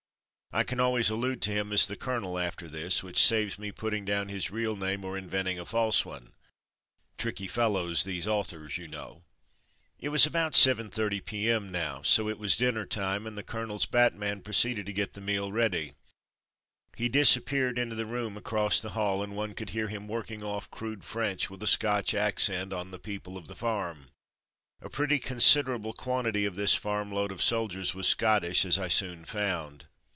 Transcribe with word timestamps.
I 0.53 0.65
can 0.65 0.81
always 0.81 1.09
allude 1.09 1.41
to 1.43 1.51
him 1.51 1.71
as 1.71 1.87
''the 1.87 1.97
colonel'' 1.97 2.37
after 2.37 2.67
this, 2.67 3.01
which 3.01 3.23
saves 3.25 3.57
me 3.57 3.71
putting 3.71 4.03
down 4.03 4.27
his 4.27 4.51
real 4.51 4.75
name 4.75 5.05
or 5.05 5.17
inventing 5.17 5.57
a 5.57 5.65
false 5.65 6.03
one 6.05 6.33
(tricky 7.17 7.47
fellows 7.47 8.03
these 8.03 8.27
authors, 8.27 8.77
you 8.77 8.89
know). 8.89 9.23
It 9.97 10.09
was 10.09 10.25
about 10.25 10.51
7.30 10.51 11.23
p.m. 11.23 11.71
now, 11.71 12.01
so 12.01 12.27
it 12.27 12.37
was 12.37 12.57
dinner 12.57 12.85
time, 12.85 13.25
and 13.25 13.37
the 13.37 13.45
colonel's 13.47 13.85
batman 13.85 14.41
pro 14.41 14.51
ceeded 14.51 14.85
to 14.87 14.91
get 14.91 15.13
the 15.13 15.21
meal 15.21 15.53
ready. 15.53 15.93
He 16.97 17.07
dis 17.07 17.37
appeared 17.37 17.77
into 17.79 17.95
the 17.95 18.05
room 18.05 18.35
across 18.35 18.81
the 18.81 18.89
hall, 18.89 19.23
and 19.23 19.33
one 19.37 19.53
could 19.53 19.69
hear 19.69 19.87
him 19.87 20.05
working 20.09 20.43
off 20.43 20.69
crude 20.69 21.05
French 21.05 21.49
with 21.49 21.63
a 21.63 21.65
Scotch 21.67 22.13
accent 22.13 22.73
on 22.73 22.87
to 22.87 22.91
the 22.91 22.99
people 22.99 23.37
of 23.37 23.47
the 23.47 23.55
farm. 23.55 24.09
A 24.81 24.89
pretty 24.89 25.17
considerable 25.17 25.93
quantity 25.93 26.43
of 26.43 26.55
this 26.55 26.75
farm 26.75 27.09
load 27.09 27.31
of 27.31 27.41
soldiers 27.41 27.95
was 27.95 28.05
Scottish 28.05 28.65
as 28.65 28.77
I 28.77 28.89
soon 28.89 29.23
found. 29.23 29.85